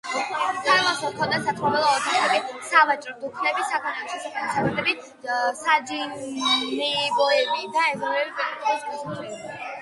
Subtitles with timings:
[0.35, 4.97] ქარვასლას ჰქონდა საცხოვრებელი ოთახები, სავაჭრო დუქნები, საქონლის შესანახი სარდაფები,
[5.61, 9.47] საჯინიბოები და ეზოები პირუტყვის გასაჩერებლად.